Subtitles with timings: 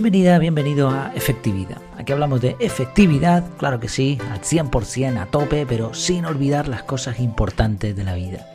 [0.00, 1.76] Bienvenida, bienvenido a Efectividad.
[1.98, 6.84] Aquí hablamos de efectividad, claro que sí, al 100%, a tope, pero sin olvidar las
[6.84, 8.46] cosas importantes de la vida.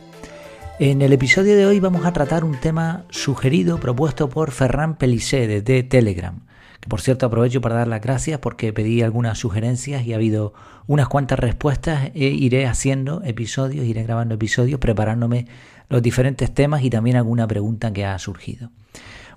[0.80, 5.46] En el episodio de hoy vamos a tratar un tema sugerido, propuesto por Ferran Pelicé
[5.46, 6.40] de Telegram.
[6.80, 10.52] Que por cierto aprovecho para dar las gracias porque pedí algunas sugerencias y ha habido
[10.88, 12.10] unas cuantas respuestas.
[12.14, 15.46] E iré haciendo episodios, iré grabando episodios, preparándome
[15.88, 18.70] los diferentes temas y también alguna pregunta que ha surgido.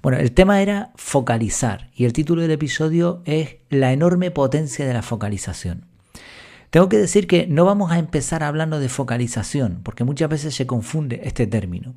[0.01, 4.93] Bueno, el tema era focalizar y el título del episodio es La enorme potencia de
[4.93, 5.85] la focalización.
[6.69, 10.67] Tengo que decir que no vamos a empezar hablando de focalización, porque muchas veces se
[10.67, 11.95] confunde este término.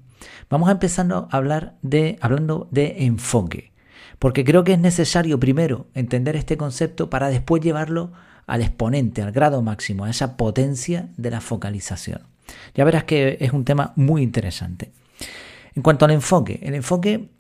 [0.51, 3.73] Vamos a empezar a hablar de, hablando de enfoque,
[4.19, 8.13] porque creo que es necesario primero entender este concepto para después llevarlo
[8.47, 12.23] al exponente, al grado máximo, a esa potencia de la focalización.
[12.75, 14.91] Ya verás que es un tema muy interesante.
[15.75, 17.31] En cuanto al enfoque, el enfoque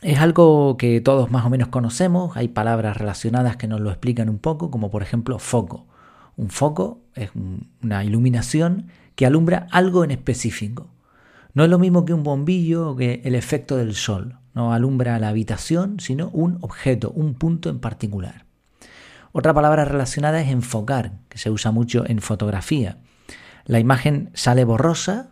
[0.00, 4.28] es algo que todos más o menos conocemos, hay palabras relacionadas que nos lo explican
[4.28, 5.86] un poco, como por ejemplo foco.
[6.36, 7.30] Un foco es
[7.82, 10.88] una iluminación que alumbra algo en específico.
[11.52, 14.38] No es lo mismo que un bombillo o que el efecto del sol.
[14.54, 18.44] No alumbra la habitación, sino un objeto, un punto en particular.
[19.32, 22.98] Otra palabra relacionada es enfocar, que se usa mucho en fotografía.
[23.64, 25.30] La imagen sale borrosa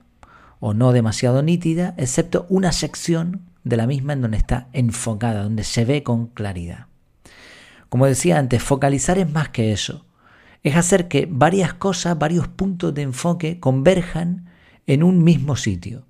[0.58, 5.64] o no demasiado nítida, excepto una sección de la misma en donde está enfocada, donde
[5.64, 6.86] se ve con claridad.
[7.88, 10.06] Como decía antes, focalizar es más que eso.
[10.62, 14.48] Es hacer que varias cosas, varios puntos de enfoque converjan
[14.86, 16.06] en un mismo sitio,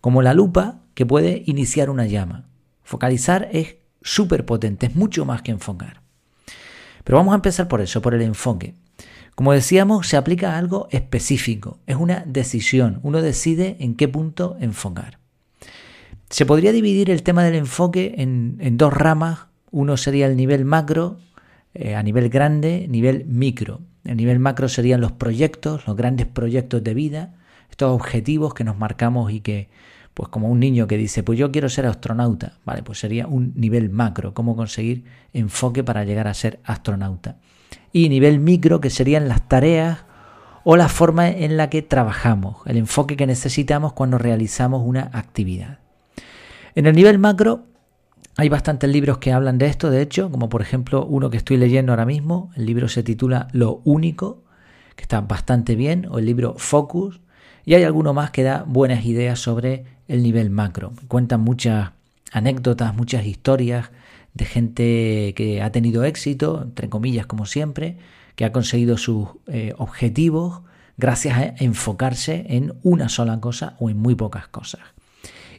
[0.00, 2.48] como la lupa que puede iniciar una llama.
[2.82, 6.02] Focalizar es súper potente, es mucho más que enfocar.
[7.04, 8.74] Pero vamos a empezar por eso, por el enfoque.
[9.36, 14.56] Como decíamos, se aplica a algo específico, es una decisión, uno decide en qué punto
[14.58, 15.20] enfocar.
[16.28, 19.46] Se podría dividir el tema del enfoque en, dos ramas.
[19.70, 21.18] Uno sería el nivel macro,
[21.74, 23.80] eh, a nivel grande, nivel micro.
[24.04, 27.34] El nivel macro serían los proyectos, los grandes proyectos de vida,
[27.70, 29.68] estos objetivos que nos marcamos y que,
[30.14, 33.52] pues como un niño que dice, pues yo quiero ser astronauta, vale, pues sería un
[33.56, 37.36] nivel macro, cómo conseguir enfoque para llegar a ser astronauta.
[37.92, 40.04] Y nivel micro, que serían las tareas
[40.64, 45.85] o la forma en la que trabajamos, el enfoque que necesitamos cuando realizamos una actividad.
[46.76, 47.64] En el nivel macro
[48.36, 51.56] hay bastantes libros que hablan de esto, de hecho, como por ejemplo uno que estoy
[51.56, 54.44] leyendo ahora mismo, el libro se titula Lo único,
[54.94, 57.22] que está bastante bien, o el libro Focus,
[57.64, 60.92] y hay alguno más que da buenas ideas sobre el nivel macro.
[61.08, 61.92] Cuentan muchas
[62.30, 63.90] anécdotas, muchas historias
[64.34, 67.96] de gente que ha tenido éxito, entre comillas como siempre,
[68.34, 70.60] que ha conseguido sus eh, objetivos
[70.98, 74.82] gracias a enfocarse en una sola cosa o en muy pocas cosas.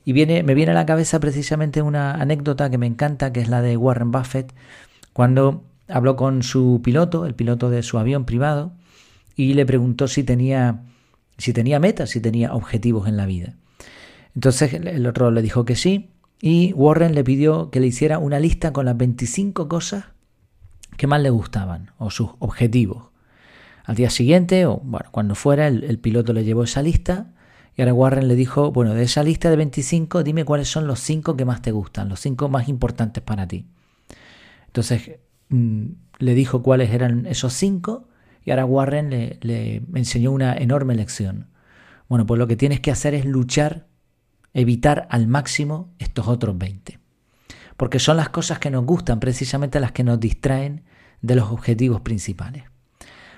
[0.07, 3.61] Y me viene a la cabeza precisamente una anécdota que me encanta, que es la
[3.61, 4.53] de Warren Buffett,
[5.11, 8.71] cuando habló con su piloto, el piloto de su avión privado,
[9.35, 10.85] y le preguntó si tenía,
[11.37, 13.55] si tenía metas, si tenía objetivos en la vida.
[14.33, 18.39] Entonces el otro le dijo que sí, y Warren le pidió que le hiciera una
[18.39, 20.05] lista con las 25 cosas
[20.95, 23.09] que más le gustaban, o sus objetivos.
[23.83, 27.33] Al día siguiente, o bueno, cuando fuera, el piloto le llevó esa lista
[27.77, 30.99] y ahora Warren le dijo, bueno, de esa lista de 25, dime cuáles son los
[30.99, 33.67] 5 que más te gustan, los 5 más importantes para ti.
[34.65, 35.85] Entonces mm,
[36.17, 38.07] le dijo cuáles eran esos 5
[38.43, 41.49] y ahora Warren le, le enseñó una enorme lección.
[42.09, 43.85] Bueno, pues lo que tienes que hacer es luchar,
[44.55, 46.97] evitar al máximo estos otros 20.
[47.75, 50.83] Porque son las cosas que nos gustan, precisamente las que nos distraen
[51.21, 52.63] de los objetivos principales.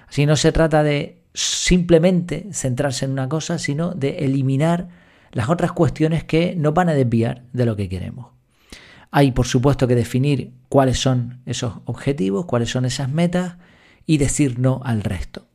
[0.08, 4.90] Así no se trata de simplemente centrarse en una cosa, sino de eliminar
[5.32, 8.28] las otras cuestiones que nos van a desviar de lo que queremos.
[9.12, 13.56] Hay, por supuesto, que definir cuáles son esos objetivos, cuáles son esas metas
[14.06, 15.48] y decir no al resto.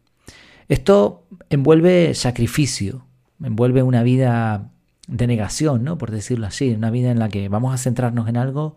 [0.68, 3.04] Esto envuelve sacrificio,
[3.42, 4.70] envuelve una vida
[5.06, 5.98] de negación, ¿no?
[5.98, 8.76] por decirlo así, una vida en la que vamos a centrarnos en algo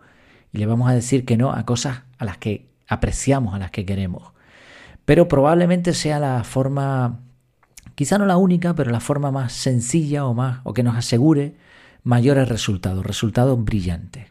[0.52, 3.70] y le vamos a decir que no a cosas a las que apreciamos, a las
[3.70, 4.32] que queremos
[5.08, 7.20] pero probablemente sea la forma,
[7.94, 11.54] quizá no la única, pero la forma más sencilla o más, o que nos asegure
[12.02, 14.26] mayores resultados, resultados brillantes.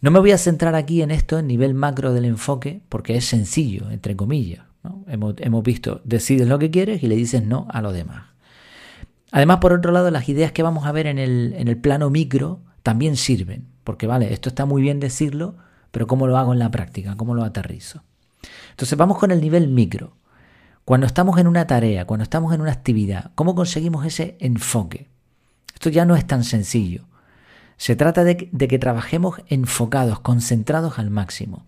[0.00, 3.26] No me voy a centrar aquí en esto, en nivel macro del enfoque, porque es
[3.26, 4.64] sencillo, entre comillas.
[5.08, 8.28] Hemos, hemos visto, decides lo que quieres y le dices no a lo demás.
[9.30, 12.08] Además, por otro lado, las ideas que vamos a ver en el, en el plano
[12.08, 15.56] micro también sirven, porque vale, esto está muy bien decirlo,
[15.90, 17.14] pero ¿cómo lo hago en la práctica?
[17.14, 18.04] ¿Cómo lo aterrizo?
[18.70, 20.16] Entonces vamos con el nivel micro.
[20.84, 25.08] Cuando estamos en una tarea, cuando estamos en una actividad, ¿cómo conseguimos ese enfoque?
[25.74, 27.04] Esto ya no es tan sencillo.
[27.76, 31.64] Se trata de, que trabajemos enfocados, concentrados al máximo.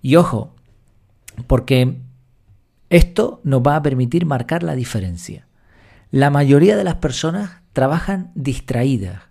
[0.00, 0.54] Y ojo,
[1.46, 1.98] porque
[2.90, 5.46] esto nos va a permitir marcar la diferencia.
[6.10, 9.22] La mayoría de las personas trabajan distraídas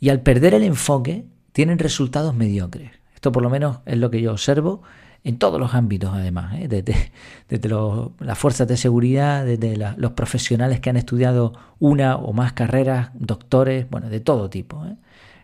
[0.00, 2.92] y al perder el enfoque tienen resultados mediocres.
[3.14, 4.82] Esto por lo menos es lo que yo observo
[5.24, 6.68] en todos los ámbitos además, ¿eh?
[6.68, 7.10] desde,
[8.20, 13.88] las fuerzas de seguridad, desde los profesionales que han estudiado una o más carreras, doctores,
[13.90, 14.84] bueno, de todo tipo.
[14.86, 14.96] ¿eh?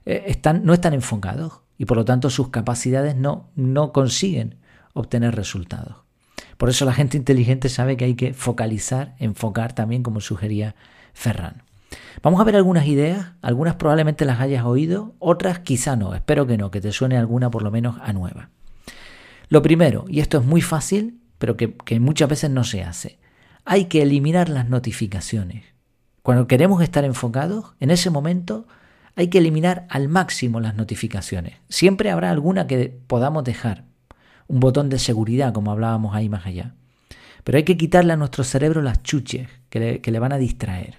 [0.04, 4.56] Eh, no están enfocados y por lo tanto sus capacidades no, no consiguen
[4.92, 5.96] obtener resultados.
[6.58, 10.74] Por eso la gente inteligente sabe que hay que focalizar, enfocar también, como sugería
[11.14, 11.62] Ferran.
[12.22, 16.58] Vamos a ver algunas ideas, algunas probablemente las hayas oído, otras quizá no, espero que
[16.58, 18.50] no, que te suene alguna por lo menos a nueva.
[19.50, 23.18] Lo primero, y esto es muy fácil, pero que, muchas veces no se hace,
[23.64, 25.64] hay que eliminar las notificaciones.
[26.22, 28.68] Cuando queremos estar enfocados, en ese momento
[29.16, 31.56] hay que eliminar al máximo las notificaciones.
[31.68, 33.84] Siempre habrá alguna que podamos dejar,
[34.46, 36.74] un botón de seguridad, como hablábamos ahí más allá.
[37.42, 40.98] Pero hay que quitarle a nuestro cerebro las chuches que le van a distraer.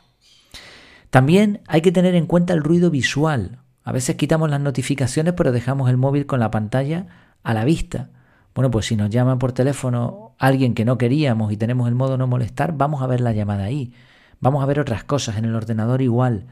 [1.10, 3.60] También hay que tener en cuenta el ruido visual.
[3.84, 7.08] A veces quitamos las notificaciones pero dejamos el móvil con la pantalla
[7.44, 8.10] a la vista.
[8.54, 12.18] Bueno, pues si nos llama por teléfono alguien que no queríamos y tenemos el modo
[12.18, 13.94] no molestar, vamos a ver la llamada ahí.
[14.40, 16.48] Vamos a ver otras cosas en el ordenador igual,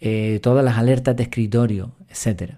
[0.00, 2.54] eh, todas las alertas de escritorio, etc.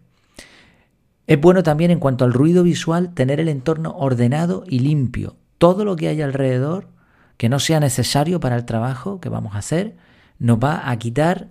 [1.26, 5.36] Es bueno también en cuanto al ruido visual tener el entorno ordenado y limpio.
[5.58, 6.88] Todo lo que hay alrededor
[7.36, 9.96] que no sea necesario para el trabajo que vamos a hacer,
[10.38, 11.48] nos va a quitar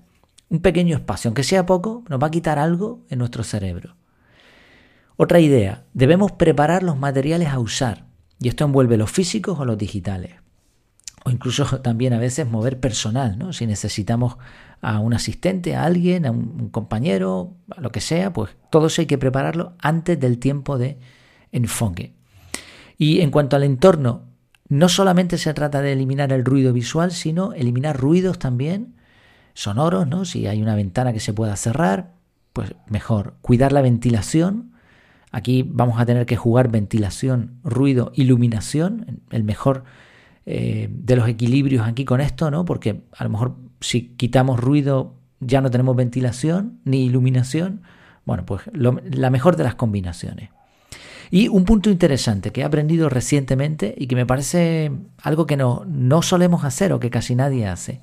[0.50, 3.95] un pequeño espacio, aunque sea poco, nos va a quitar algo en nuestro cerebro.
[5.23, 8.07] Otra idea, debemos preparar los materiales a usar,
[8.39, 10.31] y esto envuelve los físicos o los digitales.
[11.23, 13.53] O incluso también a veces mover personal, ¿no?
[13.53, 14.38] Si necesitamos
[14.81, 19.03] a un asistente, a alguien, a un compañero, a lo que sea, pues todo eso
[19.03, 20.97] hay que prepararlo antes del tiempo de
[21.51, 22.15] enfoque.
[22.97, 24.23] Y en cuanto al entorno,
[24.69, 28.95] no solamente se trata de eliminar el ruido visual, sino eliminar ruidos también
[29.53, 30.25] sonoros, ¿no?
[30.25, 32.15] Si hay una ventana que se pueda cerrar,
[32.53, 33.35] pues mejor.
[33.44, 34.70] Cuidar la ventilación,
[35.31, 39.86] Aquí vamos a tener que jugar ventilación, ruido, iluminación, el mejor
[40.45, 42.66] eh, de los equilibrios aquí con esto, ¿no?
[42.66, 47.81] Porque a lo mejor si quitamos ruido ya no tenemos ventilación ni iluminación.
[48.25, 50.50] Bueno, pues la mejor de las combinaciones.
[51.31, 54.92] Y un punto interesante que he aprendido recientemente y que me parece
[55.22, 58.01] algo que no, no solemos hacer o que casi nadie hace.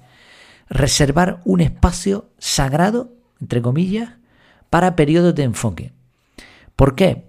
[0.71, 4.15] Reservar un espacio sagrado, entre comillas,
[4.71, 5.93] para periodos de enfoque.
[6.79, 7.25] ¿Por qué?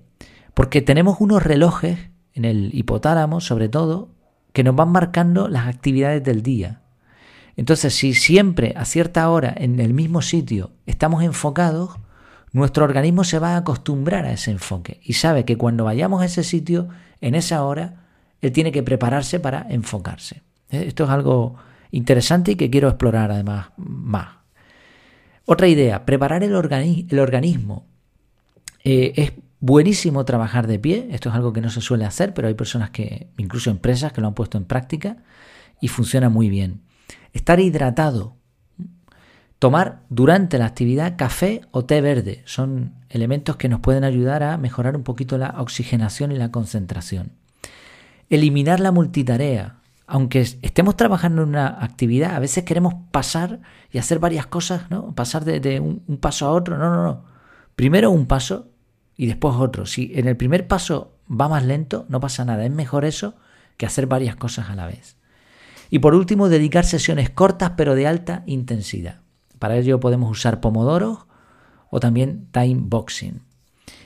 [0.54, 1.98] Porque tenemos unos relojes
[2.36, 4.10] en el hipotálamo, sobre todo,
[4.54, 6.82] que nos van marcando las actividades del día.
[7.56, 11.98] Entonces, si siempre a cierta hora en el mismo sitio estamos enfocados,
[12.52, 16.26] nuestro organismo se va a acostumbrar a ese enfoque y sabe que cuando vayamos a
[16.26, 16.88] ese sitio,
[17.20, 18.06] en esa hora,
[18.42, 20.44] él tiene que prepararse para enfocarse.
[20.70, 20.86] ¿Eh?
[20.90, 21.56] Esto es algo
[21.90, 24.28] interesante y que quiero explorar además más.
[25.46, 27.88] Otra idea, preparar el, organismo
[28.92, 32.48] eh, es buenísimo trabajar de pie, esto es algo que no se suele hacer, pero
[32.48, 35.18] hay personas que, incluso empresas, que lo han puesto en práctica
[35.80, 36.82] y funciona muy bien.
[37.32, 38.36] Estar hidratado,
[39.60, 44.58] tomar durante la actividad café o té verde, son elementos que nos pueden ayudar a
[44.58, 47.34] mejorar un poquito la oxigenación y la concentración.
[48.32, 49.76] Eliminar la multitarea.
[50.08, 53.60] Aunque estemos trabajando en una actividad, a veces queremos pasar
[53.92, 55.14] y hacer varias cosas, ¿no?
[55.14, 56.80] Pasar de, un, un paso a otro.
[56.80, 57.26] No, no, no.
[57.76, 58.69] Primero un paso
[59.20, 59.86] y después otro.
[59.86, 62.64] Si en el primer paso va más lento, no pasa nada.
[62.64, 63.36] Es mejor eso
[63.76, 65.18] que hacer varias cosas a la vez.
[65.90, 69.20] Y por último, dedicar sesiones cortas pero de alta intensidad.
[69.60, 71.26] Para ello podemos usar pomodoros
[71.90, 73.42] o también time boxing.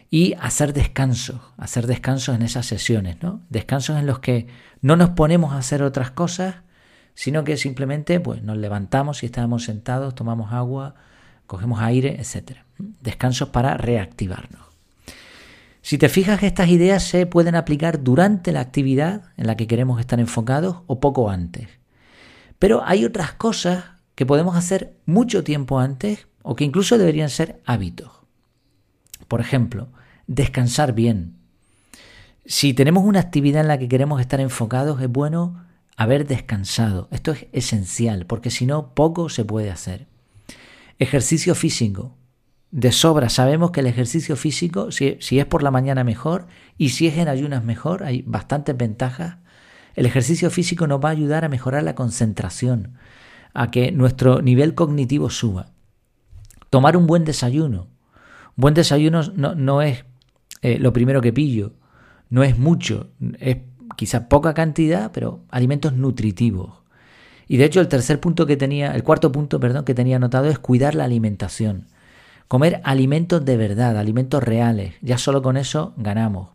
[0.10, 3.44] Y hacer descansos, hacer descansos en esas sesiones, ¿no?
[3.50, 4.48] Descansos en los que
[4.82, 6.56] no nos ponemos a hacer otras cosas,
[7.14, 10.96] sino que simplemente pues, nos levantamos y estamos sentados, tomamos agua,
[11.46, 12.62] cogemos aire, etc.
[12.80, 14.73] Descansos para reactivarnos.
[15.84, 20.00] Si te fijas estas ideas se pueden aplicar durante la actividad en la que queremos
[20.00, 21.68] estar enfocados o poco antes.
[22.58, 23.84] Pero hay otras cosas
[24.16, 28.12] que podemos hacer mucho tiempo antes o que incluso deberían ser hábitos.
[29.28, 29.90] Por ejemplo,
[30.26, 31.36] descansar bien.
[32.46, 35.66] Si tenemos una actividad en la que queremos estar enfocados, es bueno
[35.98, 37.10] haber descansado.
[37.12, 40.08] Esto es esencial, porque si no, poco se puede hacer.
[40.98, 42.16] Ejercicio físico.
[42.74, 47.06] De sobra sabemos que el ejercicio físico, si, es por la mañana mejor y si
[47.06, 49.38] es en ayunas mejor, hay bastantes ventajas.
[49.94, 52.96] El ejercicio físico nos va a ayudar a mejorar la concentración,
[53.54, 55.68] a que nuestro nivel cognitivo suba.
[56.72, 57.90] Tomar un buen desayuno.
[58.56, 60.06] Buen desayuno no, es
[60.64, 61.74] eh, lo primero que pillo,
[62.32, 63.58] no es mucho, es
[63.96, 66.82] quizá poca cantidad, pero alimentos nutritivos.
[67.48, 70.48] Y de hecho el tercer punto que tenía, el cuarto punto, perdón, que tenía anotado
[70.48, 71.86] es cuidar la alimentación.
[72.54, 74.94] Comer alimentos de verdad, alimentos reales.
[75.02, 76.50] Ya solo con eso ganamos.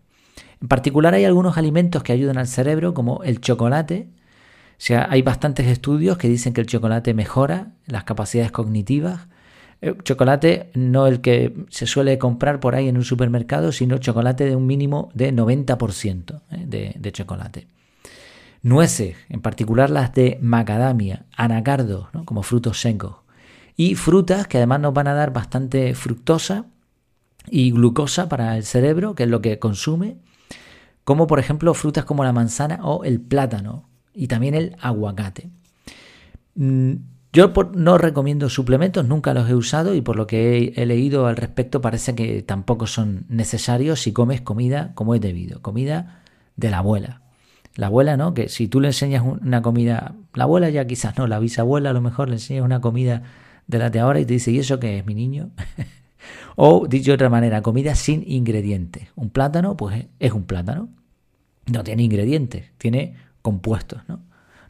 [0.63, 4.07] En particular hay algunos alimentos que ayudan al cerebro, como el chocolate.
[4.07, 9.27] O sea, hay bastantes estudios que dicen que el chocolate mejora las capacidades cognitivas.
[9.81, 13.99] El eh, chocolate no el que se suele comprar por ahí en un supermercado, sino
[13.99, 17.67] chocolate de un mínimo de 90% eh, de, de, chocolate.
[18.63, 23.17] Nueces, en particular las de macadamia, anacardos, como frutos secos.
[23.79, 26.67] Y frutas que además nos van a dar bastante fructosa
[27.49, 30.19] y glucosa para el cerebro, que es lo que consume
[31.09, 35.49] como por ejemplo frutas como la manzana o el plátano y también el aguacate.
[36.55, 36.97] Mm,
[37.33, 41.37] yo no recomiendo suplementos, nunca los he usado y por lo que he, leído al
[41.37, 46.25] respecto parece que tampoco son necesarios si comes comida como es debido, comida
[46.57, 47.23] de la abuela.
[47.75, 48.35] La abuela, ¿no?
[48.35, 51.95] Que si tú le enseñas una comida, la abuela ya quizás no, la bisabuela a
[51.95, 53.23] lo mejor le enseñas una comida
[53.69, 55.51] de la de ahora y te dice, ¿y eso qué es, mi niño?
[56.57, 59.09] o dicho de otra manera, comida sin ingredientes.
[59.15, 60.89] Un plátano, pues es un plátano.
[61.67, 64.23] No tiene ingredientes, tiene compuestos, ¿no?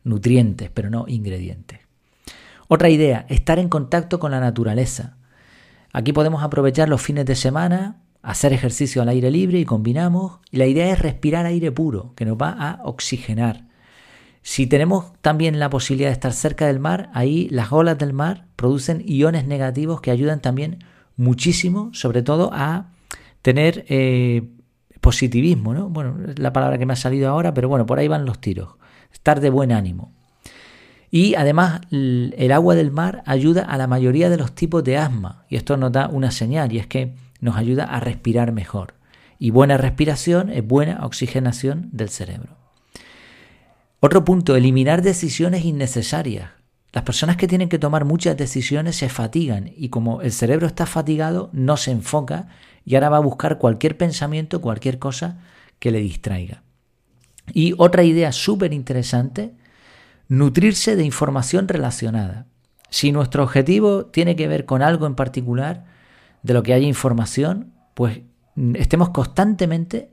[0.04, 1.80] nutrientes, pero no ingredientes.
[2.66, 5.16] Otra idea, estar en contacto con la naturaleza.
[5.92, 10.40] Aquí podemos aprovechar los fines de semana, hacer ejercicio al aire libre y combinamos.
[10.50, 13.67] Y la idea es respirar aire puro, que nos va a oxigenar.
[14.50, 18.46] Si tenemos también la posibilidad de estar cerca del mar, ahí las olas del mar
[18.56, 20.78] producen iones negativos que ayudan también
[21.18, 22.86] muchísimo, sobre todo a
[23.42, 24.48] tener eh,
[25.02, 25.90] positivismo, ¿no?
[25.90, 28.40] Bueno, es la palabra que me ha salido ahora, pero bueno, por ahí van los
[28.40, 28.76] tiros.
[29.12, 30.14] Estar de buen ánimo.
[31.10, 35.44] Y además el agua del mar ayuda a la mayoría de los tipos de asma.
[35.50, 38.94] Y esto nos da una señal y es que nos ayuda a respirar mejor.
[39.38, 42.57] Y buena respiración es buena oxigenación del cerebro.
[44.00, 46.50] Otro punto, eliminar decisiones innecesarias.
[46.92, 50.86] Las personas que tienen que tomar muchas decisiones se fatigan y como el cerebro está
[50.86, 52.48] fatigado no se enfoca
[52.84, 55.38] y ahora va a buscar cualquier pensamiento, cualquier cosa
[55.78, 56.62] que le distraiga.
[57.52, 59.54] Y otra idea súper interesante,
[60.28, 62.46] nutrirse de información relacionada.
[62.90, 65.84] Si nuestro objetivo tiene que ver con algo en particular,
[66.42, 68.20] de lo que haya información, pues
[68.54, 70.10] mm, estemos constantemente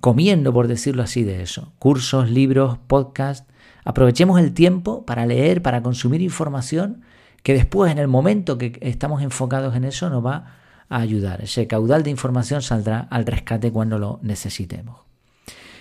[0.00, 1.72] comiendo, por decirlo así, de eso.
[1.78, 3.46] Cursos, libros, podcasts.
[3.84, 7.02] Aprovechemos el tiempo para leer, para consumir información
[7.42, 10.56] que después, en el momento que estamos enfocados en eso, nos va
[10.88, 11.42] a ayudar.
[11.42, 15.00] Ese caudal de información saldrá al rescate cuando lo necesitemos.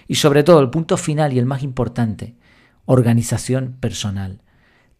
[0.08, 2.36] Y sobre todo, el punto final y el más importante,
[2.86, 4.42] organización personal.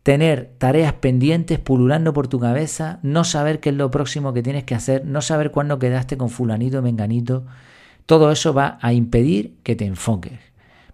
[0.04, 4.64] Tener tareas pendientes pululando por tu cabeza, no saber qué es lo próximo que tienes
[4.64, 7.46] que hacer, no saber cuándo quedaste con fulanito, menganito,
[8.06, 10.40] todo eso va a impedir que te enfoques.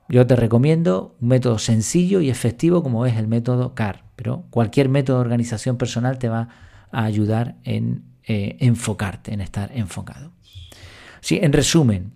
[0.10, 4.90] Yo te recomiendo un método sencillo y efectivo como es el método CAR, pero cualquier
[4.90, 6.50] método de organización personal te va
[6.92, 10.32] a ayudar en eh, enfocarte, en estar enfocado.
[11.22, 12.14] Sí, en resumen,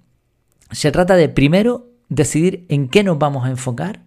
[0.71, 4.01] se trata de primero decidir en qué nos vamos a enfocar.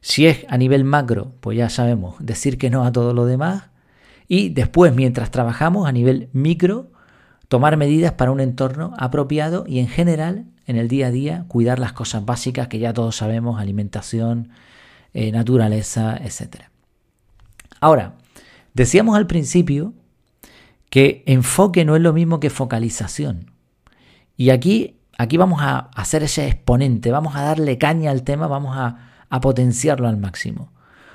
[0.00, 3.70] Si es a nivel macro, pues ya sabemos, decir que no a todo lo demás.
[4.28, 6.90] Y después, mientras trabajamos a nivel micro,
[7.48, 11.78] tomar medidas para un entorno apropiado y en general, en el día a día, cuidar
[11.78, 14.50] las cosas básicas que ya todos sabemos, alimentación,
[15.14, 16.64] eh, naturaleza, etc.
[17.80, 18.14] Ahora,
[18.74, 19.94] decíamos al principio
[20.90, 23.52] que enfoque no es lo mismo que focalización.
[24.36, 28.76] Y aquí, aquí vamos a hacer ese exponente, vamos a darle caña al tema, vamos
[28.76, 30.72] a, a potenciarlo al máximo.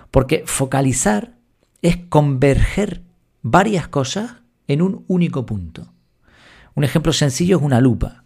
[0.09, 1.35] Porque focalizar
[1.81, 3.03] es converger
[3.41, 4.35] varias cosas
[4.67, 5.91] en un único punto.
[6.75, 8.23] Un ejemplo sencillo es una lupa.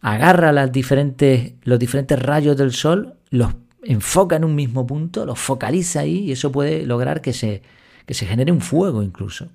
[0.00, 5.38] Agarra las diferentes, los diferentes rayos del sol, los enfoca en un mismo punto, los
[5.38, 7.62] focaliza ahí y eso puede lograr que se,
[8.06, 9.48] que se genere un fuego incluso.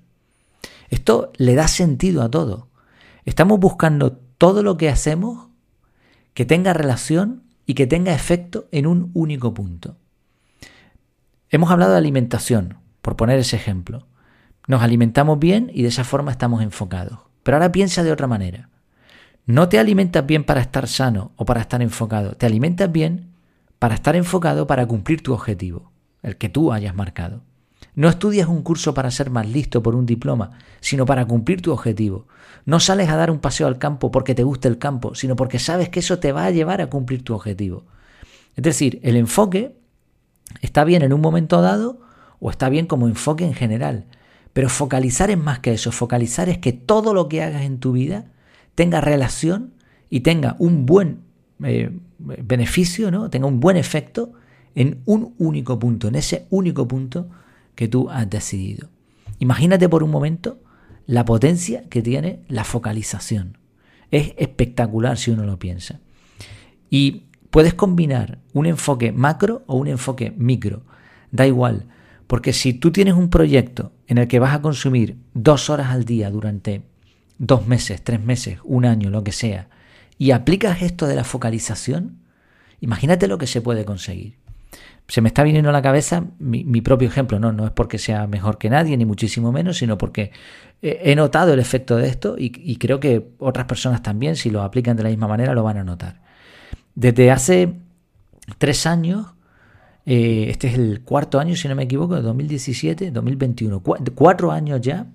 [0.89, 2.67] Esto le da sentido a todo.
[3.25, 5.48] Estamos buscando todo lo que hacemos
[6.34, 9.98] que tenga relación y que tenga efecto en un único punto.
[11.50, 14.05] Hemos hablado de alimentación, por poner ese ejemplo.
[14.67, 17.20] Nos alimentamos bien y de esa forma estamos enfocados.
[17.45, 18.69] Pero ahora piensa de otra manera.
[19.45, 22.31] No te alimentas bien para estar sano o para estar enfocado.
[22.31, 23.33] Te alimentas bien
[23.77, 25.91] para estar enfocado para cumplir tu objetivo,
[26.23, 27.43] el que tú hayas marcado.
[27.93, 31.71] No estudias un curso para ser más listo por un diploma, sino para cumplir tu
[31.71, 32.25] objetivo.
[32.65, 35.59] No sales a dar un paseo al campo porque te gusta el campo, sino porque
[35.59, 37.85] sabes que eso te va a llevar a cumplir tu objetivo.
[38.55, 39.75] Es decir, el enfoque
[40.61, 41.99] está bien en un momento dado
[42.39, 44.05] o está bien como enfoque en general,
[44.55, 45.91] Pero focalizar es más que eso.
[45.91, 48.31] Focalizar es que todo lo que hagas en tu vida
[48.74, 49.74] tenga relación
[50.09, 51.24] y tenga un buen
[51.62, 53.29] eh, beneficio, ¿no?
[53.29, 54.31] tenga un buen efecto
[54.74, 57.27] en un único punto, en ese único punto
[57.75, 58.88] que tú has decidido.
[59.39, 60.62] Imagínate por un momento
[61.05, 63.57] la potencia que tiene la focalización.
[64.09, 66.00] Es espectacular si uno lo piensa.
[66.89, 70.83] Y puedes combinar un enfoque macro o un enfoque micro.
[71.29, 71.88] Da igual,
[72.25, 76.05] porque si tú tienes un proyecto en el que vas a consumir dos horas al
[76.05, 76.83] día durante
[77.38, 79.67] dos meses, tres meses, un año, lo que sea,
[80.17, 82.19] y aplicas esto de la focalización,
[82.81, 84.38] imagínate lo que se puede conseguir.
[85.07, 88.25] Se me está viniendo a la cabeza mi, propio ejemplo, no, no es porque sea
[88.25, 90.31] mejor que nadie, ni muchísimo menos, sino porque
[90.81, 94.97] he notado el efecto de esto y, creo que otras personas también, si lo aplican
[94.97, 96.21] de la misma manera, lo van a notar.
[96.95, 97.74] Desde hace
[98.57, 99.35] tres años,
[100.05, 104.81] eh, este es el cuarto año, si no me equivoco, de 2017, 2021, cuatro años
[104.81, 105.07] ya,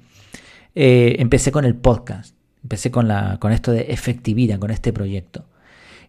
[0.75, 5.47] eh, empecé con el podcast, empecé con, la, con esto de efectividad, con este proyecto.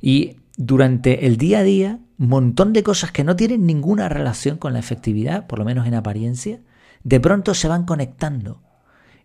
[0.01, 4.57] Y durante el día a día, un montón de cosas que no tienen ninguna relación
[4.57, 6.59] con la efectividad, por lo menos en apariencia,
[7.03, 8.61] de pronto se van conectando.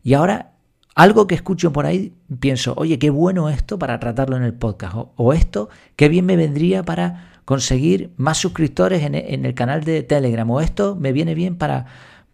[0.03, 0.53] Y ahora,
[0.95, 4.95] algo que escucho por ahí, pienso, oye, qué bueno esto para tratarlo en el podcast.
[5.17, 10.03] O, esto, qué bien me vendría para conseguir más suscriptores en, en, el canal de
[10.03, 10.51] Telegram.
[10.51, 11.87] O esto me viene bien para,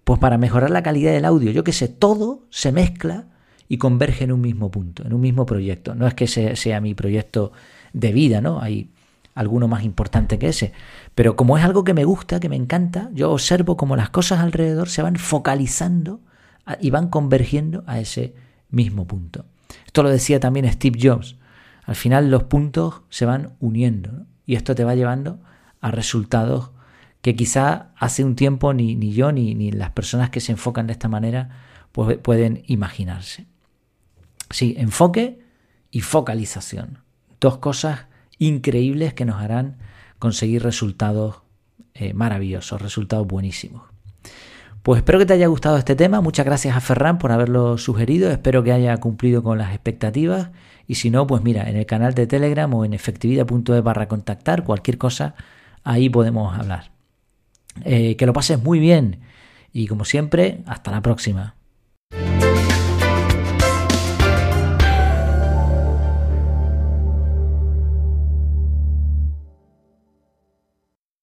[0.02, 1.52] pues para mejorar la calidad del audio.
[1.52, 3.26] Yo qué sé, todo se mezcla
[3.69, 5.95] y converge en un mismo punto, en un mismo proyecto.
[5.95, 7.52] No es que sea mi proyecto
[7.92, 8.61] de vida, ¿no?
[8.61, 8.90] Hay
[9.35, 10.73] alguno más importante que ese.
[11.14, 14.40] Pero como es algo que me gusta, que me encanta, yo observo como las cosas
[14.40, 16.21] alrededor se van focalizando
[16.81, 18.35] y van convergiendo a ese
[18.71, 19.45] mismo punto.
[19.87, 21.37] Esto lo decía también Steve Jobs.
[21.85, 25.41] Al final los puntos se van uniendo y esto te va llevando
[25.81, 26.71] a resultados
[27.21, 30.87] que quizá hace un tiempo ni, ni yo ni, ni, las personas que se enfocan
[30.87, 31.51] de esta manera
[31.93, 33.47] pues, pueden imaginarse.
[34.51, 35.40] Sí, enfoque
[35.90, 36.99] y focalización.
[37.40, 38.07] Dos cosas
[38.38, 39.79] increíbles que nos harán
[40.19, 41.43] conseguir resultados
[41.95, 43.83] eh, maravillosos, resultados buenísimos.
[44.83, 46.21] Pues espero que te haya gustado este tema.
[46.21, 48.31] Muchas gracias a Ferran por haberlo sugerido.
[48.31, 50.51] Espero que haya cumplido con las expectativas.
[50.88, 54.64] Y si no, pues mira, en el canal de Telegram o en efectividad.es barra contactar,
[54.64, 55.37] cualquier cosa,
[55.85, 56.90] ahí podemos hablar.
[57.85, 59.21] Eh, que lo pases muy bien.
[59.73, 61.55] Y como siempre, hasta la próxima.